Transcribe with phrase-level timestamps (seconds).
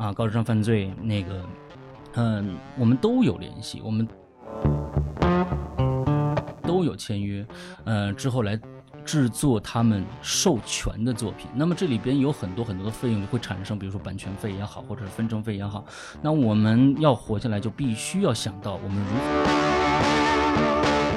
[0.00, 1.44] 啊，高智商犯罪那个，
[2.14, 4.08] 嗯，我们都有联系，我们
[6.62, 7.46] 都有签约，
[7.84, 8.58] 呃，之后来
[9.04, 11.50] 制作他们授权的作品。
[11.54, 15.84] 那么这里边有很多很多的费用会产生，比如说版权费也好，或者是分成费也好。
[16.22, 19.04] 那我们要活下来，就必须要想到我们如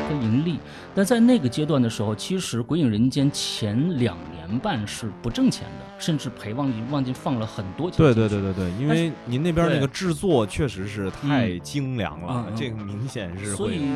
[0.09, 0.59] 何盈利。
[0.93, 4.17] 但在那个阶段的时候，其实《鬼影人间》前两
[4.53, 7.97] 年半是不挣钱的，甚至赔忘记忘记放了很多钱。
[7.97, 13.87] 对对对对对，因为您那边那个制作确实是太精良了这个明显是会所以，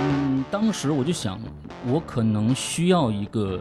[0.00, 1.38] 嗯，当时我就想，
[1.86, 3.60] 我可能需要一个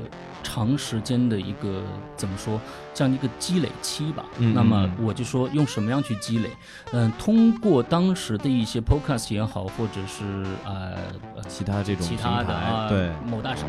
[0.54, 1.82] 长时间的一个
[2.16, 2.62] 怎么说，
[2.94, 4.24] 这样一个积累期吧。
[4.38, 6.50] 嗯那么嗯我就说用什么样去积累？
[6.92, 10.94] 嗯、通过当时的一些 podcast 也好，或者是呃
[11.36, 13.68] 呃其他这种其他的啊，对，某大厂。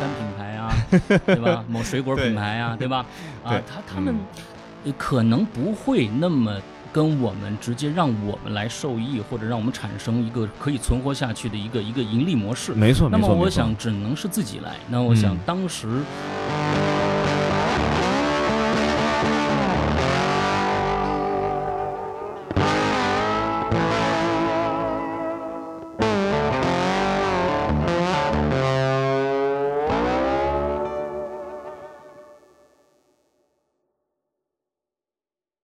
[0.00, 0.74] 单品牌啊，
[1.24, 1.64] 对吧？
[1.68, 3.06] 某水果品牌啊，对吧？
[3.44, 4.16] 啊对，他他们
[4.98, 6.60] 可能不会那么
[6.92, 12.72] 跟我们直接让我们来受益，或者让我们产生一个可以存活下去的一个一个盈利模式。
[12.72, 14.76] 没错那么我想只能是自己来。
[14.88, 16.02] 那我想嗯当时